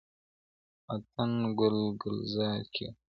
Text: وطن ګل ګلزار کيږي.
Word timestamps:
وطن 0.87 1.31
ګل 1.59 1.77
ګلزار 2.01 2.61
کيږي. 2.73 2.91